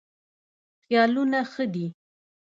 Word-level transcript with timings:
خیالونه 0.83 1.39
ښه 1.51 1.63
دي. 1.73 1.85